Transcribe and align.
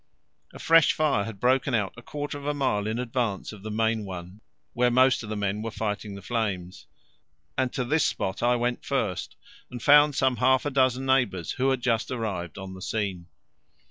A 0.51 0.57
fresh 0.57 0.93
fire 0.93 1.25
had 1.25 1.39
broken 1.39 1.75
out 1.75 1.93
a 1.95 2.01
quarter 2.01 2.35
of 2.35 2.47
a 2.47 2.55
mile 2.55 2.87
in 2.87 2.97
advance 2.97 3.53
of 3.53 3.61
the 3.61 3.69
main 3.69 4.03
one, 4.03 4.41
where 4.73 4.89
most 4.89 5.21
of 5.21 5.29
the 5.29 5.35
men 5.37 5.61
were 5.61 5.69
fighting 5.69 6.15
the 6.15 6.23
flames; 6.23 6.87
and 7.55 7.71
to 7.73 7.85
this 7.85 8.03
spot 8.03 8.41
I 8.41 8.55
went 8.55 8.83
first, 8.83 9.35
and 9.69 9.79
found 9.79 10.15
some 10.15 10.37
half 10.37 10.65
a 10.65 10.71
dozen 10.71 11.05
neighbours 11.05 11.51
who 11.51 11.69
had 11.69 11.81
just 11.81 12.09
arrived 12.09 12.57
on 12.57 12.73
the 12.73 12.81
scene. 12.81 13.27